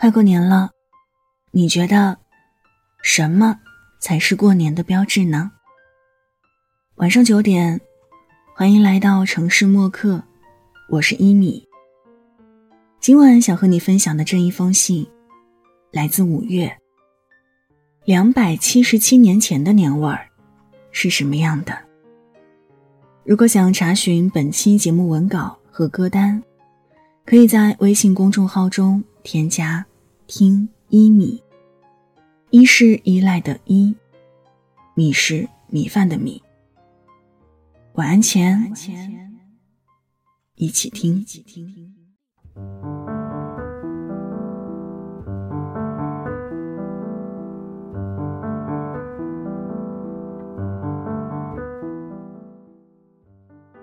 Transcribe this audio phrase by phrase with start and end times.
[0.00, 0.70] 快过年了，
[1.50, 2.16] 你觉得
[3.02, 3.60] 什么
[4.00, 5.52] 才是过年的标志呢？
[6.94, 7.78] 晚上九点，
[8.54, 10.22] 欢迎来到城市默客，
[10.88, 11.68] 我是一米。
[12.98, 15.06] 今晚想和你分享的这一封信，
[15.90, 16.74] 来自五月。
[18.06, 20.26] 两百七十七年前的年味儿
[20.92, 21.78] 是什么样的？
[23.22, 26.42] 如果想查询本期节目文稿和歌单，
[27.26, 29.84] 可以在微信公众号中添加
[30.32, 31.42] “听一米”，
[32.50, 33.96] 一是依赖的依，
[34.94, 36.40] 米是米饭的米。
[37.94, 38.72] 晚安前，
[40.54, 41.26] 一起听。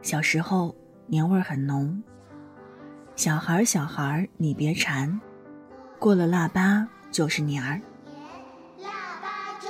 [0.02, 0.74] 小时候，
[1.08, 2.02] 年味儿很浓。
[3.18, 5.20] 小孩儿，小孩儿，你别馋，
[6.00, 7.82] 过了腊八就是年儿。
[8.82, 8.90] 腊
[9.22, 9.68] 八粥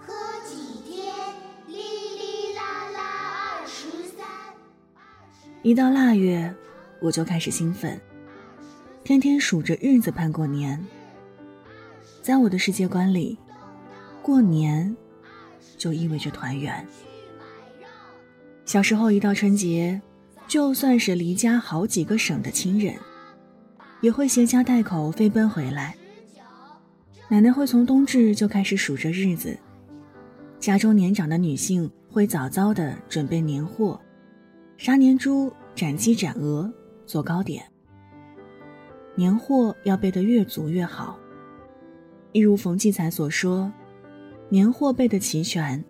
[0.00, 0.12] 喝
[0.44, 1.06] 几天，
[5.62, 6.52] 一到腊月，
[7.00, 8.00] 我就开始兴奋，
[9.04, 10.84] 天天数着日子盼过年。
[12.20, 13.38] 在我的世界观里，
[14.20, 14.96] 过年
[15.78, 16.84] 就意味着团圆。
[18.64, 20.02] 小时候一到春节，
[20.48, 22.96] 就算是离家好几个省的亲人，
[24.02, 25.96] 也会携家带口飞奔回来。
[27.28, 29.56] 奶奶会从冬至就开始数着日子，
[30.58, 33.98] 家中年长的女性会早早的准备年货，
[34.76, 36.70] 杀年猪、斩鸡、斩鹅，
[37.06, 37.64] 做糕点。
[39.14, 41.18] 年货要备得越足越好，
[42.32, 43.72] 一如冯骥才所说
[44.50, 45.82] ：“年货备得齐全，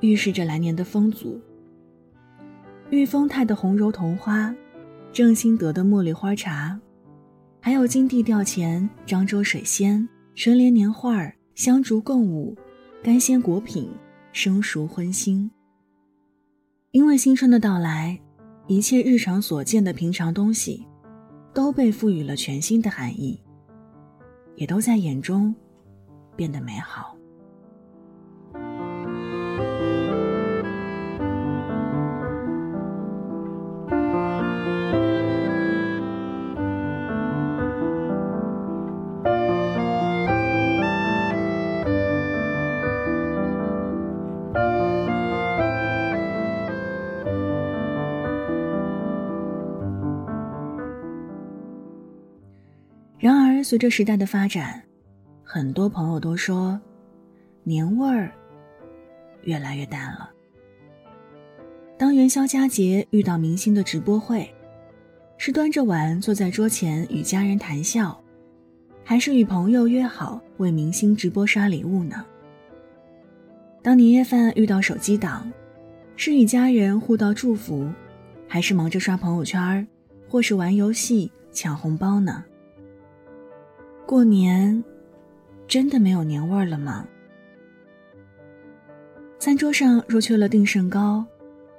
[0.00, 1.40] 预示着来年的丰足。”
[2.90, 4.54] 玉丰泰的红柔桐花，
[5.12, 6.80] 正兴德的茉莉花茶，
[7.64, 12.54] 还有金地吊钱、漳州水仙、春联年画、香烛供物、
[13.02, 13.90] 干鲜果品、
[14.34, 15.48] 生熟荤腥。
[16.90, 18.20] 因为新春的到来，
[18.66, 20.86] 一切日常所见的平常东西，
[21.54, 23.40] 都被赋予了全新的含义，
[24.56, 25.54] 也都在眼中
[26.36, 27.13] 变得美好。
[53.64, 54.82] 随着时代的发展，
[55.42, 56.78] 很多朋友都说，
[57.62, 58.30] 年味儿
[59.44, 60.30] 越来越淡了。
[61.96, 64.52] 当元宵佳节遇到明星的直播会，
[65.38, 68.22] 是端着碗坐在桌前与家人谈笑，
[69.02, 72.22] 还是与朋友约好为明星直播刷礼物呢？
[73.82, 75.50] 当年夜饭遇到手机党，
[76.16, 77.90] 是与家人互道祝福，
[78.46, 79.88] 还是忙着刷朋友圈，
[80.28, 82.44] 或是玩游戏抢红包呢？
[84.06, 84.84] 过年，
[85.66, 87.08] 真的没有年味儿了吗？
[89.38, 91.24] 餐桌上若缺了定胜糕，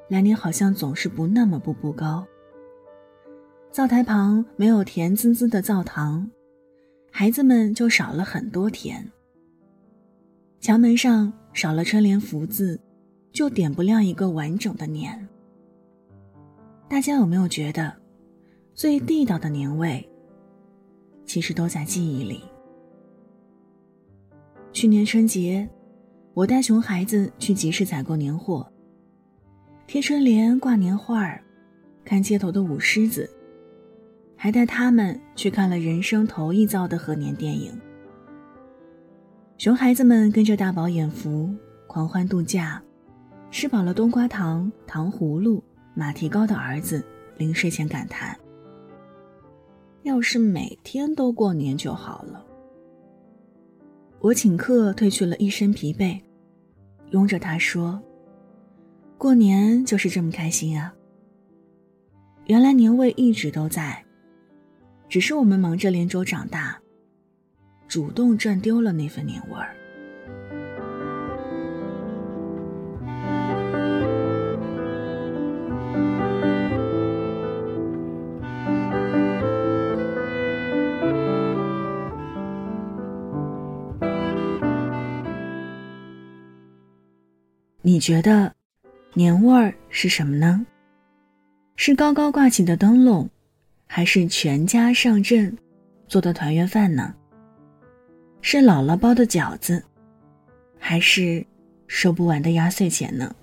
[0.10, 2.26] 来年好像总是不那么步步高。
[3.72, 6.28] 灶台旁没有甜滋滋的灶糖，
[7.12, 9.08] 孩子们就少了很多甜。
[10.60, 12.80] 墙门上少了春联福字，
[13.32, 15.28] 就点不亮一个完整的年。
[16.90, 17.94] 大家有没有觉得，
[18.74, 20.10] 最地道的年味？
[21.26, 22.42] 其实都在记忆里。
[24.72, 25.68] 去年春节，
[26.34, 28.70] 我带熊孩子去集市采购年货，
[29.88, 31.42] 贴春联、挂年画儿，
[32.04, 33.30] 看街头的舞狮子，
[34.36, 37.72] 还带他们去看了人生头一遭的贺年电影。
[39.58, 41.50] 熊孩子们跟着大饱眼福，
[41.88, 42.84] 狂欢度假，
[43.50, 45.64] 吃饱了冬瓜糖、糖葫芦、
[45.94, 47.02] 马蹄糕的儿子，
[47.38, 48.38] 临睡前感叹。
[50.06, 52.46] 要是每天都过年就好了。
[54.20, 56.22] 我请客，褪去了一身疲惫，
[57.10, 58.00] 拥着他说
[59.18, 60.94] ：“过年就是这么开心啊！”
[62.46, 64.06] 原来年味一直都在，
[65.10, 66.80] 只是我们忙着连轴长大，
[67.88, 69.76] 主动赚丢了那份年味儿。
[87.96, 88.54] 你觉得
[89.14, 90.66] 年味儿是什么呢？
[91.78, 93.30] 是高高挂起的灯笼，
[93.88, 95.58] 还是全家上阵
[96.06, 97.16] 做的团圆饭呢？
[98.42, 99.82] 是姥姥包的饺子，
[100.78, 101.42] 还是
[101.88, 103.34] 收不完的压岁钱呢？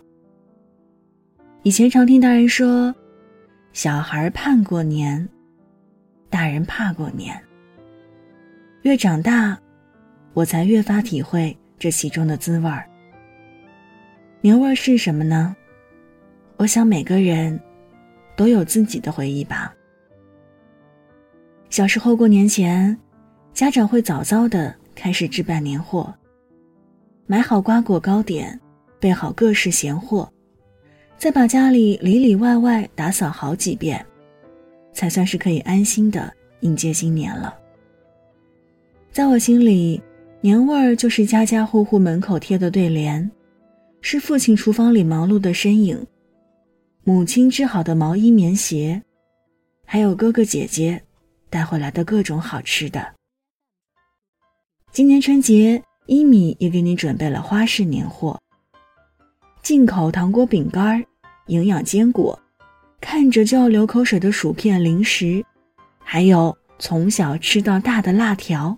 [1.62, 2.94] 以前常听大人说，
[3.72, 5.26] 小孩盼过年，
[6.28, 7.42] 大人怕过年。
[8.82, 9.58] 越长大，
[10.34, 12.86] 我才越发体会这其中的滋味儿。
[14.44, 15.54] 年味儿是什么呢？
[16.56, 17.58] 我想每个人
[18.36, 19.72] 都有自己的回忆吧。
[21.70, 22.98] 小时候过年前，
[23.54, 26.12] 家长会早早的开始置办年货，
[27.24, 28.58] 买好瓜果糕点，
[28.98, 30.28] 备好各式闲货，
[31.16, 34.04] 再把家里里里外外打扫好几遍，
[34.92, 37.56] 才算是可以安心的迎接新年了。
[39.12, 40.02] 在我心里，
[40.40, 43.30] 年味儿就是家家户户门口贴的对联，
[44.04, 46.04] 是父亲厨房里忙碌的身影，
[47.04, 49.00] 母亲织好的毛衣棉鞋，
[49.86, 51.00] 还有哥哥姐姐
[51.48, 53.14] 带回来的各种好吃的。
[54.90, 58.38] 今年春节，一米也给你准备了花式年货，
[59.62, 61.02] 进口糖果、饼干、
[61.46, 62.36] 营养坚果，
[63.00, 65.42] 看着就要流口水的薯片、零食，
[66.02, 68.76] 还有从小吃到大的辣条。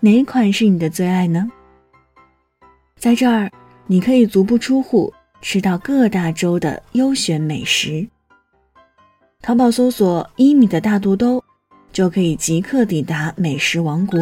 [0.00, 1.50] 哪款是你的最爱呢？
[2.96, 3.50] 在这儿，
[3.86, 8.06] 你可以足不出户吃到各大洲的优选美食。
[9.42, 11.42] 淘宝搜索“一米的大肚兜”，
[11.92, 14.18] 就可以即刻抵达美食王国，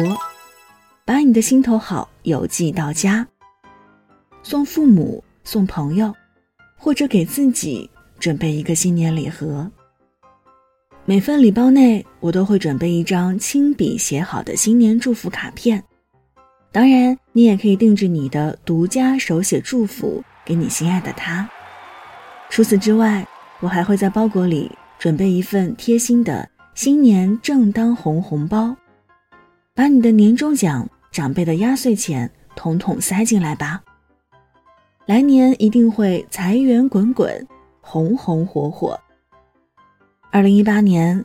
[1.05, 3.25] 把你的心头好邮寄到家，
[4.43, 6.13] 送父母、送朋友，
[6.77, 7.89] 或者给自己
[8.19, 9.71] 准备一个新年礼盒。
[11.05, 15.81] 每份礼包内，我都会准备一张亲笔写好的新年祝福卡片。
[16.73, 21.47] 当然，你也可以定制你的独家手写祝福给你心爱的他。
[22.49, 23.23] 除此之外，
[23.59, 28.75] 我还会在包裹里准备一份贴心的新年正当红红包，
[29.75, 33.79] 把你的年终奖、长辈的压岁钱统统塞进来吧。
[35.05, 37.47] 来年一定会财源滚滚，
[37.81, 38.99] 红红火火。
[40.31, 41.23] 二零一八年，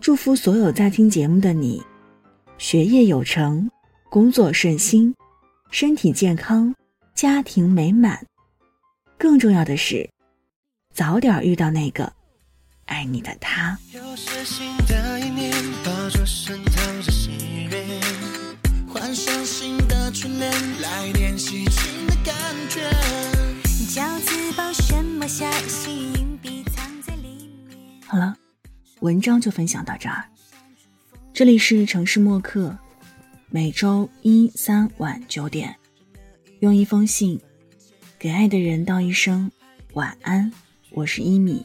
[0.00, 1.82] 祝福所有在听节目的你，
[2.56, 3.70] 学业有成，
[4.10, 5.14] 工作顺心，
[5.70, 6.74] 身体健康，
[7.14, 8.24] 家庭美满。
[9.18, 10.08] 更重要的是，
[10.94, 12.10] 早点遇到那个
[12.86, 13.78] 爱你的他。
[13.92, 15.52] 又是新的一年，
[15.84, 16.72] 到处渗透
[17.02, 17.30] 着喜
[17.70, 18.00] 悦，
[18.88, 20.50] 幻想新的春天，
[20.80, 22.34] 来点喜庆的感
[22.70, 22.90] 觉。
[23.90, 25.68] 饺子包什么馅儿？
[25.68, 27.76] 心必藏在里面。
[28.06, 28.34] 好了，
[29.00, 30.24] 文章就分享到这儿。
[31.34, 32.76] 这里是城市默客，
[33.50, 35.74] 每周一、三晚九点，
[36.60, 37.40] 用一封信
[38.18, 39.50] 给爱的人道一声
[39.94, 40.52] 晚安。
[40.90, 41.64] 我是一米。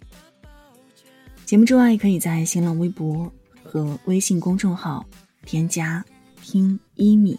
[1.46, 3.30] 节目之外，可以在新浪微博
[3.62, 5.06] 和微信公众号
[5.46, 6.04] 添加
[6.42, 7.38] “听一米”，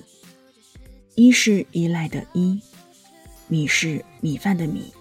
[1.16, 2.60] 一是依赖的依，
[3.48, 4.92] 米是米饭的米。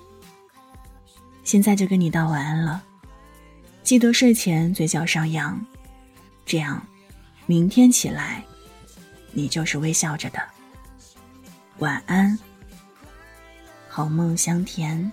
[1.44, 2.81] 现在就跟你道晚安了。
[3.84, 5.60] 记得睡前嘴角上扬，
[6.46, 6.81] 这样，
[7.46, 8.42] 明天起来，
[9.34, 10.40] 你就是微笑着的。
[11.80, 12.38] 晚安，
[13.90, 15.12] 好梦香甜。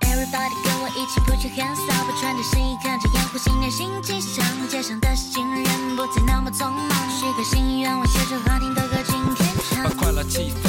[0.00, 4.44] Everybody 跟我一起 put your hands up，穿着新衣，看着烟火，新年新气象。
[4.68, 9.90] 街上的行人不再那么匆忙，许个心愿，我写首好听的歌，今天唱把。
[9.90, 10.65] 快乐气氛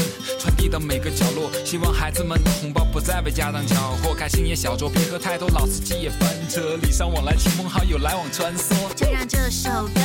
[0.79, 8.74] 每个角落，希望孩子们的红包不再被家长缴获，开心也小酌，别喝太多，老司机也翻车，礼尚往来，亲朋好友来往穿梭。
[8.96, 10.01] 就让这首歌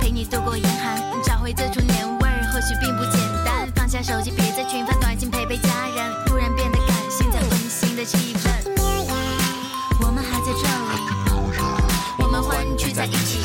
[0.00, 3.68] 陪你度过严寒，找回最初年味儿，或许并不简单。
[3.74, 8.50] 放下手机，别再群发短信，陪陪家人，突然变得感性，在温馨的气氛。
[10.02, 11.00] 我们还在这里，
[12.18, 13.40] 我们欢聚在一起，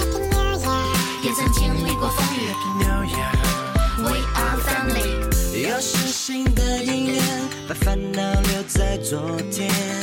[9.05, 9.19] 昨
[9.51, 9.94] 天。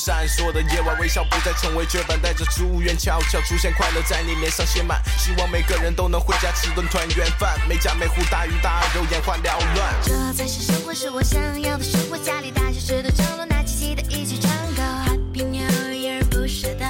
[0.00, 4.98] 闪烁的夜晚，微笑不再成为绝版，带着祝愿悄悄出现，快乐在你脸上写满。
[5.18, 9.94] 希望每个人都能回家吃顿团圆饭，每家每户大鱼大肉，眼花缭乱。
[10.02, 12.16] 这才是生活，是我想要的生活。
[12.16, 14.82] 家里大小事都张罗，那起齐的一起唱歌。
[15.06, 16.86] Happy New Year，不舍得，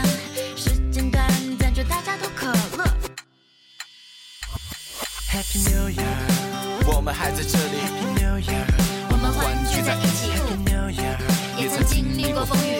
[0.57, 1.27] 时间短
[1.59, 2.47] 暂，祝大家都快
[2.79, 2.85] 乐。
[5.33, 7.75] Happy New Year，我们还在这里。
[7.83, 8.65] Happy New Year，
[9.11, 10.31] 我们欢聚在一起。
[10.31, 11.17] Happy New Year，
[11.57, 12.80] 也曾经历过风雨。